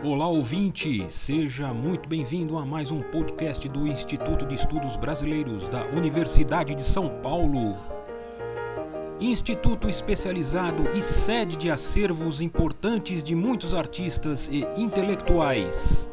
[0.00, 5.84] Olá ouvinte, seja muito bem-vindo a mais um podcast do Instituto de Estudos Brasileiros da
[5.86, 7.76] Universidade de São Paulo.
[9.20, 16.08] Instituto especializado e sede de acervos importantes de muitos artistas e intelectuais.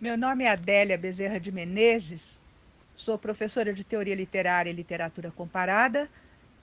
[0.00, 2.38] Meu nome é Adélia Bezerra de Menezes,
[2.94, 6.08] sou professora de Teoria Literária e Literatura Comparada,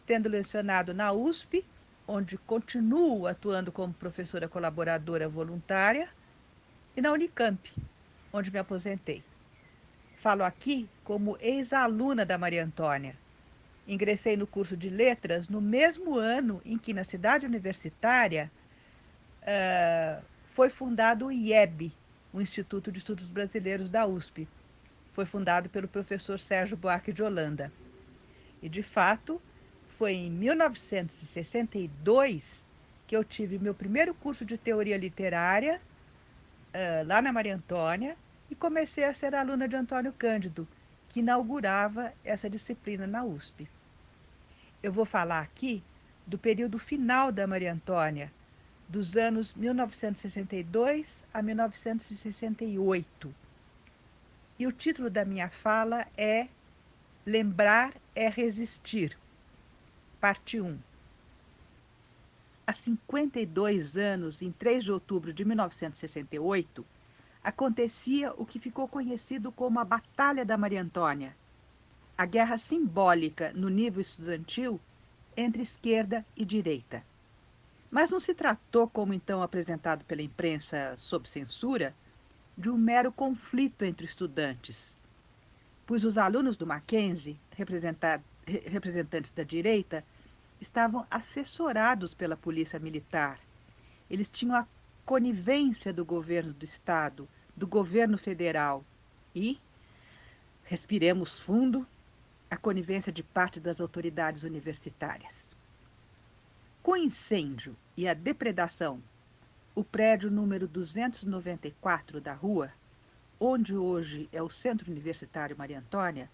[0.05, 1.65] tendo lecionado na USP
[2.07, 6.09] onde continuo atuando como professora colaboradora voluntária,
[6.95, 7.71] e na Unicamp,
[8.31, 9.23] onde me aposentei.
[10.17, 13.15] Falo aqui como ex-aluna da Maria Antônia.
[13.87, 18.51] Ingressei no curso de letras no mesmo ano em que, na cidade universitária,
[19.43, 21.93] uh, foi fundado o IEB,
[22.33, 24.47] o Instituto de Estudos Brasileiros da USP.
[25.13, 27.71] Foi fundado pelo professor Sérgio Buarque de Holanda.
[28.61, 29.41] E, de fato,
[29.97, 32.63] foi em 1962
[33.07, 35.81] que eu tive meu primeiro curso de teoria literária
[36.73, 38.17] uh, lá na Maria Antônia
[38.49, 40.67] e comecei a ser aluna de Antônio Cândido,
[41.09, 43.67] que inaugurava essa disciplina na USP.
[44.83, 45.81] Eu vou falar aqui
[46.27, 48.31] do período final da Maria Antônia,
[48.87, 53.33] dos anos 1962 a 1968.
[54.59, 56.47] E o título da minha fala é
[57.25, 59.17] Lembrar é Resistir
[60.19, 60.79] Parte 1
[62.65, 66.83] Há 52 anos, em 3 de outubro de 1968,
[67.43, 71.35] acontecia o que ficou conhecido como a Batalha da Maria Antônia,
[72.17, 74.81] a guerra simbólica no nível estudantil
[75.37, 77.03] entre esquerda e direita.
[77.91, 81.93] Mas não se tratou, como então apresentado pela imprensa sob censura,
[82.57, 84.95] de um mero conflito entre estudantes,
[85.85, 87.39] pois os alunos do Mackenzie,
[88.47, 90.03] representantes da direita,
[90.59, 93.39] estavam assessorados pela polícia militar.
[94.09, 94.67] Eles tinham a
[95.05, 98.83] conivência do governo do estado, do governo federal
[99.35, 99.59] e,
[100.63, 101.85] respiremos fundo,
[102.49, 105.33] a conivência de parte das autoridades universitárias.
[106.81, 109.01] Com o incêndio e a depredação,
[109.75, 112.71] o prédio número 294 da rua,
[113.39, 116.29] onde hoje é o Centro Universitário Maria Antônia,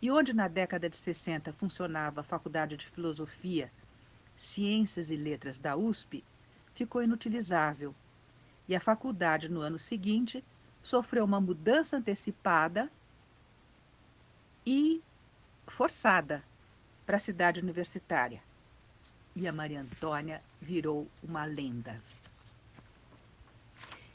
[0.00, 3.70] e onde na década de 60 funcionava a Faculdade de Filosofia,
[4.36, 6.22] Ciências e Letras da USP,
[6.74, 7.94] ficou inutilizável.
[8.68, 10.44] E a faculdade, no ano seguinte,
[10.82, 12.90] sofreu uma mudança antecipada
[14.66, 15.02] e
[15.66, 16.42] forçada
[17.06, 18.42] para a cidade universitária.
[19.34, 22.00] E a Maria Antônia virou uma lenda.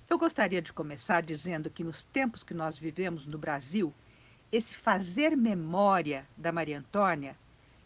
[0.10, 3.94] Eu gostaria de começar dizendo que nos tempos que nós vivemos no Brasil,
[4.52, 7.38] esse fazer memória da Maria Antônia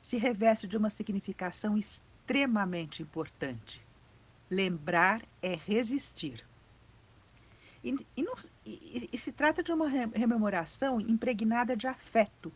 [0.01, 3.81] se reveste de uma significação extremamente importante.
[4.49, 6.43] Lembrar é resistir.
[7.83, 12.51] E, e, não, e, e se trata de uma rememoração impregnada de afeto.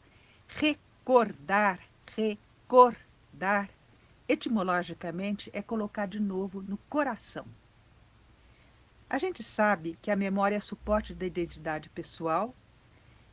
[0.48, 1.80] Recordar,
[2.16, 3.70] recordar,
[4.28, 7.46] etimologicamente, é colocar de novo no coração.
[9.08, 12.54] A gente sabe que a memória é suporte da identidade pessoal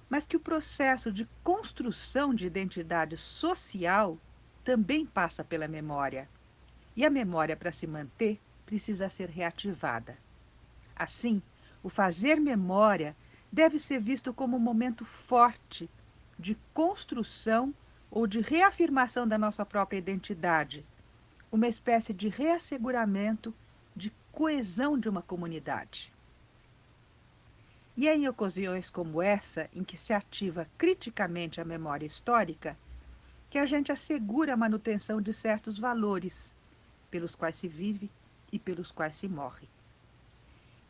[0.09, 4.19] mas que o processo de construção de identidade social
[4.65, 6.29] também passa pela memória.
[6.97, 10.17] E a memória, para se manter, precisa ser reativada.
[10.95, 11.43] Assim,
[11.83, 13.15] o fazer memória
[13.53, 15.89] deve ser visto como um momento forte
[16.39, 17.73] de construção
[18.11, 20.85] ou de reafirmação da nossa própria identidade,
[21.51, 23.55] uma espécie de reasseguramento
[23.95, 26.13] de coesão de uma comunidade.
[27.97, 32.77] E em ocasiões como essa, em que se ativa criticamente a memória histórica,
[33.49, 36.53] que a gente assegura a manutenção de certos valores,
[37.11, 38.11] pelos quais se vive
[38.53, 39.67] e pelos quais se morre.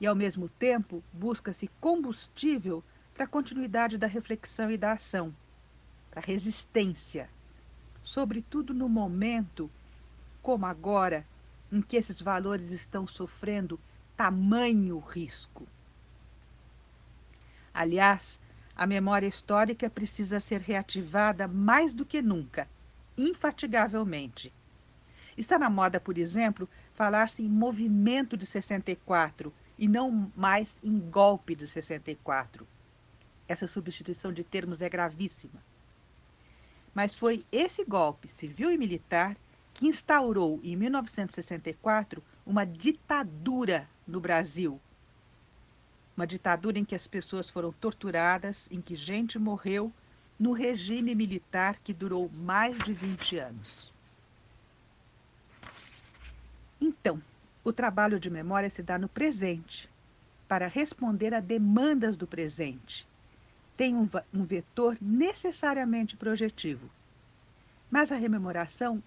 [0.00, 2.82] E, ao mesmo tempo, busca-se combustível
[3.14, 5.32] para a continuidade da reflexão e da ação,
[6.10, 7.30] para a resistência,
[8.02, 9.70] sobretudo no momento,
[10.42, 11.24] como agora,
[11.70, 13.78] em que esses valores estão sofrendo
[14.16, 15.68] tamanho risco.
[17.78, 18.38] Aliás,
[18.74, 22.66] a memória histórica precisa ser reativada mais do que nunca,
[23.18, 24.50] infatigavelmente.
[25.36, 31.54] Está na moda, por exemplo, falar-se em movimento de 64 e não mais em golpe
[31.54, 32.66] de 64.
[33.46, 35.62] Essa substituição de termos é gravíssima.
[36.94, 39.36] Mas foi esse golpe civil e militar
[39.74, 44.80] que instaurou, em 1964, uma ditadura no Brasil,
[46.16, 49.92] uma ditadura em que as pessoas foram torturadas, em que gente morreu,
[50.38, 53.92] no regime militar que durou mais de 20 anos.
[56.80, 57.22] Então,
[57.66, 59.90] O trabalho de memória se dá no presente,
[60.46, 63.04] para responder a demandas do presente.
[63.76, 66.88] Tem um, um vetor necessariamente projetivo.
[67.90, 69.02] Mas a rememoração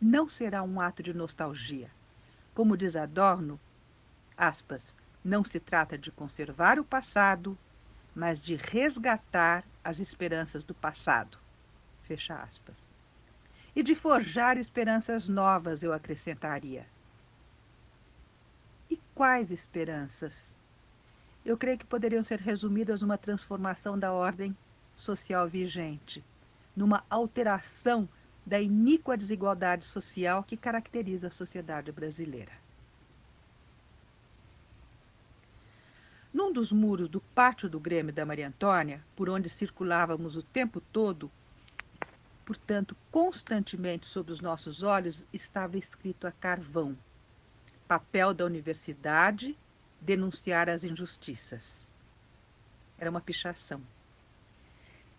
[0.00, 1.90] não será um ato de nostalgia.
[2.54, 3.58] Como diz Adorno,
[4.36, 7.56] aspas, não se trata de conservar o passado,
[8.14, 11.38] mas de resgatar as esperanças do passado.
[12.02, 12.76] Fecha aspas.
[13.74, 16.86] E de forjar esperanças novas, eu acrescentaria.
[18.90, 20.32] E quais esperanças?
[21.44, 24.56] Eu creio que poderiam ser resumidas numa transformação da ordem
[24.94, 26.22] social vigente,
[26.76, 28.08] numa alteração
[28.46, 32.63] da iníqua desigualdade social que caracteriza a sociedade brasileira.
[36.34, 40.80] Num dos muros do pátio do Grêmio da Maria Antônia, por onde circulávamos o tempo
[40.80, 41.30] todo,
[42.44, 46.98] portanto, constantemente sob os nossos olhos, estava escrito a carvão:
[47.86, 49.56] papel da universidade,
[50.00, 51.86] denunciar as injustiças.
[52.98, 53.80] Era uma pichação.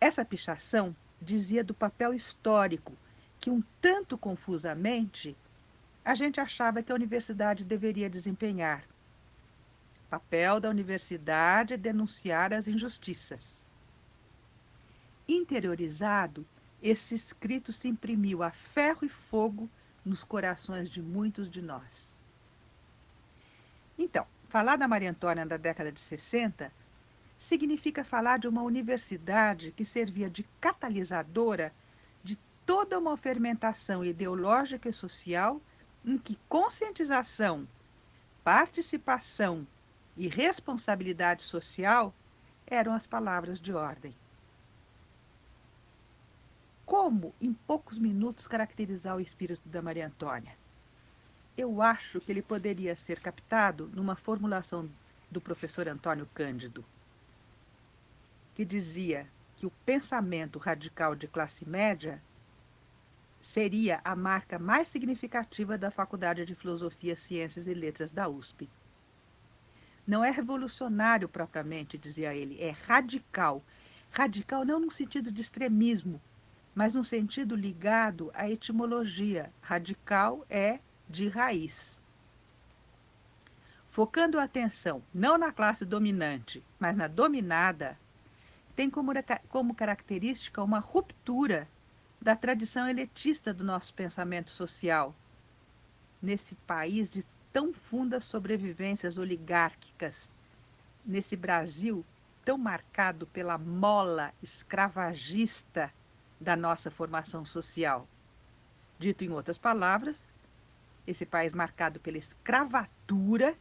[0.01, 2.91] Essa pichação dizia do papel histórico
[3.39, 5.33] que, um tanto confusamente,
[6.03, 8.83] a gente achava que a universidade deveria desempenhar
[10.09, 13.41] Papel da universidade é denunciar as injustiças.
[15.27, 16.45] Interiorizado,
[16.81, 19.69] esse escrito se imprimiu a ferro e fogo
[20.05, 22.13] nos corações de muitos de nós.
[23.97, 26.71] Então, falar da Maria Antônia na década de 60
[27.39, 31.73] significa falar de uma universidade que servia de catalisadora
[32.23, 35.59] de toda uma fermentação ideológica e social
[36.05, 37.67] em que conscientização,
[38.43, 39.65] participação
[40.17, 42.13] e responsabilidade social
[42.65, 44.15] eram as palavras de ordem.
[46.85, 50.55] Como, em poucos minutos, caracterizar o espírito da Maria Antônia?
[51.57, 54.89] Eu acho que ele poderia ser captado numa formulação
[55.31, 56.85] do professor Antônio Cândido,
[58.53, 59.27] que dizia
[59.57, 62.21] que o pensamento radical de classe média
[63.41, 68.69] seria a marca mais significativa da Faculdade de Filosofia, Ciências e Letras da USP.
[70.05, 73.63] Não é revolucionário propriamente, dizia ele, é radical.
[74.11, 76.21] Radical não no sentido de extremismo,
[76.75, 79.51] mas no sentido ligado à etimologia.
[79.61, 80.79] Radical é
[81.09, 81.99] de raiz.
[83.89, 87.97] Focando a atenção não na classe dominante, mas na dominada,
[88.75, 89.11] tem como,
[89.47, 91.67] como característica uma ruptura
[92.21, 95.15] da tradição elitista do nosso pensamento social.
[96.21, 97.23] Nesse país de
[97.55, 100.29] tão fundas sobrevivências oligárquicas
[101.05, 102.05] nesse Brasil
[102.43, 105.89] tão marcado pela mola escravagista
[106.37, 108.05] da nossa formação social.
[108.99, 110.19] Dito em outras palavras,
[111.07, 113.55] esse país marcado pela escravatura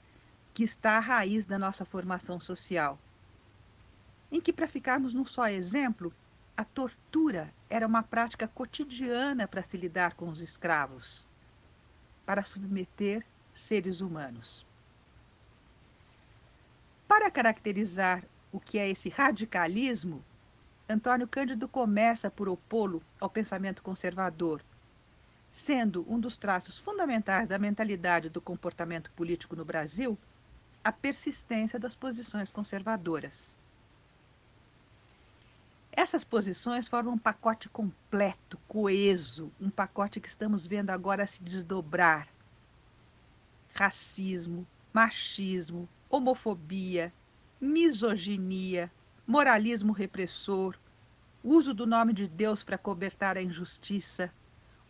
[0.53, 2.99] que está à raiz da nossa formação social.
[4.29, 6.13] Em que, para ficarmos num só exemplo,
[6.57, 11.25] a tortura era uma prática cotidiana para se lidar com os escravos,
[12.27, 13.25] para submeter
[13.55, 14.65] seres humanos.
[17.07, 20.25] Para caracterizar o que é esse radicalismo,
[20.89, 24.61] Antônio Cândido começa por opô-lo ao pensamento conservador,
[25.53, 30.19] sendo um dos traços fundamentais da mentalidade do comportamento político no Brasil
[30.83, 33.57] a persistência das posições conservadoras.
[35.91, 42.29] Essas posições formam um pacote completo, coeso, um pacote que estamos vendo agora se desdobrar
[43.75, 47.13] racismo, machismo, homofobia,
[47.61, 48.91] misoginia,
[49.27, 50.77] moralismo repressor,
[51.43, 54.33] uso do nome de Deus para cobertar a injustiça,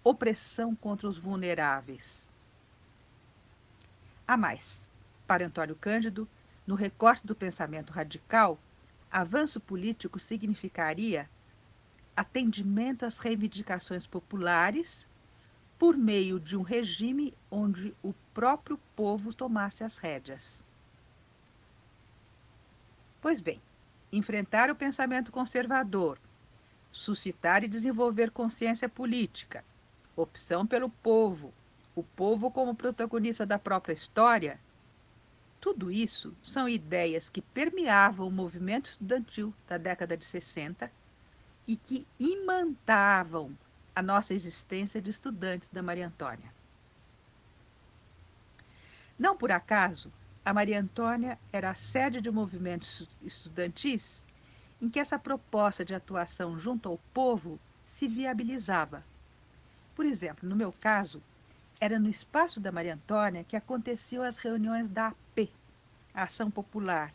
[0.04, 2.28] opressão contra os vulneráveis.
[4.28, 4.86] A mais,
[5.26, 6.28] para Antônio Cândido,
[6.66, 8.58] no recorte do pensamento radical,
[9.10, 11.28] avanço político significaria
[12.14, 15.06] atendimento às reivindicações populares
[15.84, 20.64] por meio de um regime onde o próprio povo tomasse as rédeas.
[23.20, 23.60] Pois bem,
[24.10, 26.18] enfrentar o pensamento conservador,
[26.90, 29.62] suscitar e desenvolver consciência política,
[30.16, 31.52] opção pelo povo,
[31.94, 34.58] o povo como protagonista da própria história,
[35.60, 40.90] tudo isso são ideias que permeavam o movimento estudantil da década de 60
[41.68, 43.54] e que imantavam
[43.94, 46.52] a nossa existência de estudantes da Maria Antônia.
[49.18, 50.12] Não por acaso,
[50.44, 54.24] a Maria Antônia era a sede de movimentos estudantis
[54.82, 57.58] em que essa proposta de atuação junto ao povo
[57.88, 59.04] se viabilizava.
[59.94, 61.22] Por exemplo, no meu caso,
[61.80, 65.50] Era no espaço da Maria Antônia que aconteciam as reuniões da AP,
[66.14, 67.12] a Ação Popular,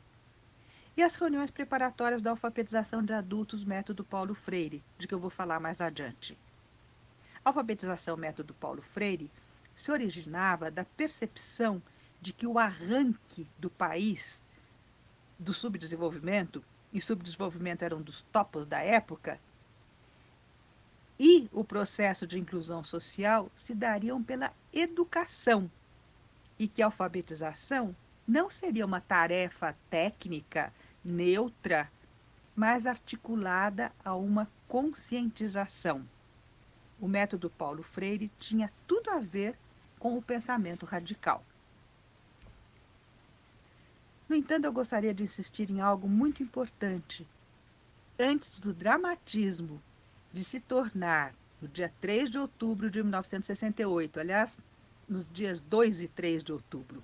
[0.96, 5.30] e as reuniões preparatórias da alfabetização de adultos método Paulo Freire, de que eu vou
[5.30, 6.38] falar mais adiante.
[7.44, 9.32] A alfabetização método Paulo Freire
[9.76, 11.82] se originava da percepção
[12.22, 14.42] de que o arranque do país
[15.38, 19.40] do subdesenvolvimento, e subdesenvolvimento era um dos topos da época,
[21.18, 25.70] e o processo de inclusão social se dariam pela educação,
[26.58, 27.96] e que a alfabetização
[28.28, 31.90] não seria uma tarefa técnica neutra,
[32.56, 36.06] mas articulada a uma conscientização.
[37.00, 39.58] O método Paulo Freire tinha tudo a ver
[39.98, 41.44] com o pensamento radical.
[44.28, 47.28] No entanto, eu gostaria de insistir em algo muito importante.
[48.20, 49.82] Antes do dramatismo
[50.32, 54.58] de se tornar, no dia 3 de outubro de 1968, aliás,
[55.08, 57.04] nos dias 2 e 3 de outubro,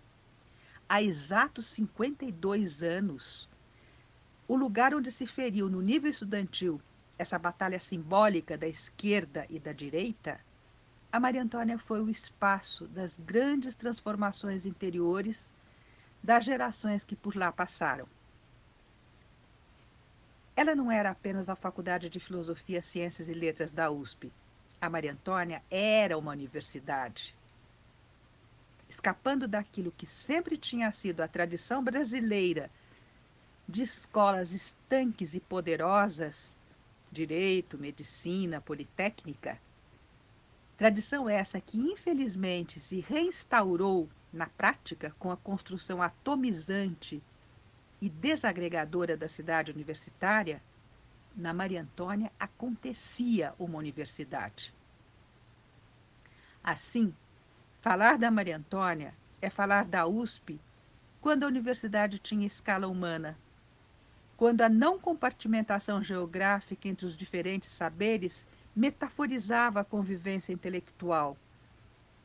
[0.87, 3.49] há exatos 52 anos,
[4.47, 6.79] o lugar onde se feriu no nível estudantil
[7.17, 10.39] essa batalha simbólica da esquerda e da direita,
[11.11, 15.49] a Maria Antônia foi o espaço das grandes transformações interiores
[16.21, 18.07] das gerações que por lá passaram.
[20.55, 24.31] Ela não era apenas a Faculdade de Filosofia, Ciências e Letras da USP.
[24.81, 27.35] A Maria Antônia era uma universidade.
[28.89, 32.71] Escapando daquilo que sempre tinha sido a tradição brasileira
[33.67, 36.54] de escolas estanques e poderosas,
[37.15, 39.57] direito, medicina, politécnica,
[40.77, 47.23] tradição essa que infelizmente se reinstaurou na prática com a construção atomizante
[48.01, 50.61] e desagregadora da cidade universitária,
[51.33, 54.73] na Maria Antônia acontecia uma universidade.
[56.61, 57.13] Assim,
[57.81, 60.59] falar da Maria Antônia é falar da USP
[61.21, 63.37] quando a universidade tinha escala humana
[64.37, 71.37] quando a não compartimentação geográfica entre os diferentes saberes metaforizava a convivência intelectual,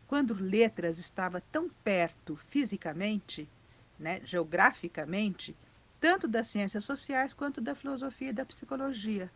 [0.09, 3.49] quando letras estava tão perto fisicamente,
[3.97, 5.55] né, geograficamente,
[6.00, 9.31] tanto das ciências sociais quanto da filosofia e da psicologia.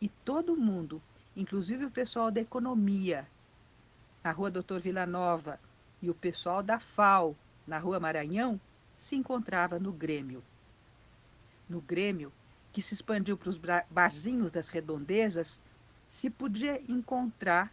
[0.00, 1.02] E todo mundo,
[1.34, 3.26] inclusive o pessoal da economia,
[4.22, 5.58] na rua Doutor Vila Nova,
[6.00, 8.60] e o pessoal da FAO, na rua Maranhão,
[9.00, 10.44] se encontrava no Grêmio
[11.68, 12.32] no Grêmio,
[12.72, 15.60] que se expandiu para os barzinhos das redondezas,
[16.10, 17.72] se podia encontrar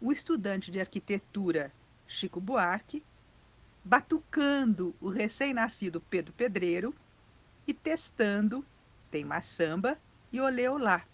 [0.00, 1.72] o estudante de arquitetura
[2.06, 3.02] Chico Buarque
[3.82, 6.94] batucando o recém-nascido Pedro Pedreiro
[7.66, 8.64] e testando
[9.10, 9.98] Tem Mais Samba
[10.32, 11.04] e Olê Olá.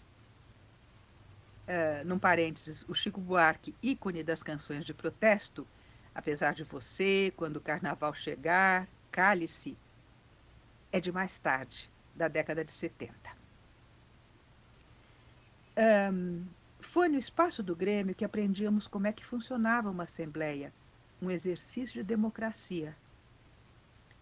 [1.67, 5.65] Uh, num parênteses, o Chico Buarque, ícone das canções de protesto,
[6.13, 9.77] apesar de você, quando o carnaval chegar, cale-se,
[10.91, 13.13] é de mais tarde da década de 70.
[15.77, 16.45] Um,
[16.79, 20.73] foi no espaço do Grêmio que aprendíamos como é que funcionava uma assembleia,
[21.21, 22.95] um exercício de democracia,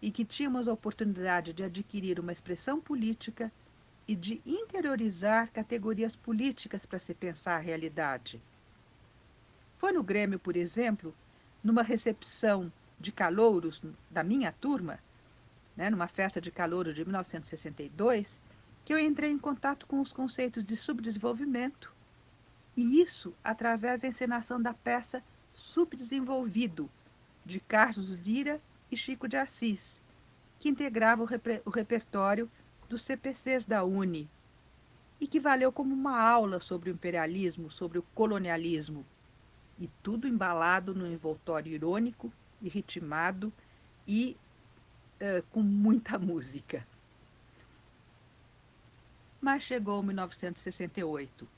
[0.00, 3.52] e que tínhamos a oportunidade de adquirir uma expressão política
[4.06, 8.40] e de interiorizar categorias políticas para se pensar a realidade.
[9.78, 11.14] Foi no Grêmio, por exemplo,
[11.62, 14.98] numa recepção de calouros da minha turma,
[15.80, 18.38] né, numa festa de calouro de 1962,
[18.84, 21.90] que eu entrei em contato com os conceitos de subdesenvolvimento,
[22.76, 26.90] e isso através da encenação da peça Subdesenvolvido,
[27.46, 28.60] de Carlos Lira
[28.92, 29.98] e Chico de Assis,
[30.58, 31.28] que integrava o,
[31.64, 32.50] o repertório
[32.86, 34.28] dos CPCs da Uni,
[35.18, 39.02] e que valeu como uma aula sobre o imperialismo, sobre o colonialismo,
[39.78, 43.50] e tudo embalado no envoltório irônico e ritmado
[44.06, 44.36] e
[45.20, 46.86] uh, com muita música.
[49.40, 51.48] Mas chegou 1968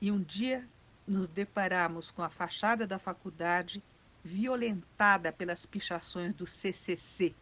[0.00, 0.66] e um dia
[1.06, 3.82] nos deparamos com a fachada da faculdade
[4.24, 7.34] violentada pelas pichações do CCC,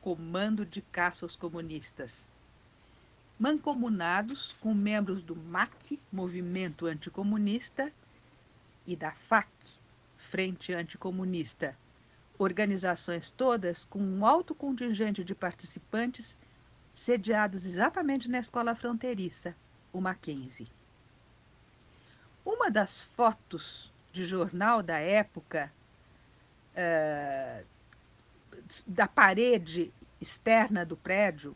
[0.00, 2.10] Comando de Caça aos Comunistas.
[3.38, 7.92] Mancomunados com membros do MAC, Movimento Anticomunista,
[8.86, 9.48] e da FAC,
[10.30, 11.76] Frente Anticomunista,
[12.38, 16.36] organizações todas com um alto contingente de participantes
[16.94, 19.54] sediados exatamente na escola fronteiriça,
[19.92, 20.68] o Mackenzie.
[22.44, 25.70] Uma das fotos de jornal da época,
[26.72, 27.64] uh,
[28.86, 31.54] da parede externa do prédio,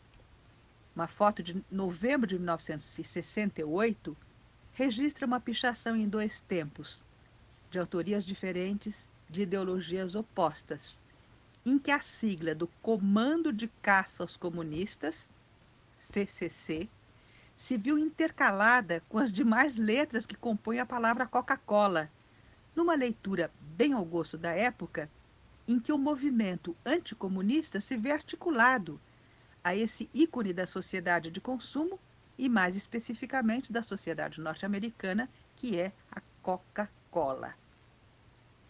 [0.95, 4.15] uma foto de novembro de 1968,
[4.73, 6.99] registra uma pichação em dois tempos,
[7.69, 10.97] de autorias diferentes, de ideologias opostas,
[11.65, 15.25] em que a sigla do Comando de Caça aos Comunistas,
[16.11, 16.89] CCC,
[17.57, 22.09] se viu intercalada com as demais letras que compõem a palavra Coca-Cola,
[22.75, 25.09] numa leitura bem ao gosto da época,
[25.67, 28.99] em que o movimento anticomunista se vê articulado
[29.63, 31.99] a esse ícone da sociedade de consumo
[32.37, 37.60] e, mais especificamente, da sociedade norte-americana, que é a Coca-Cola.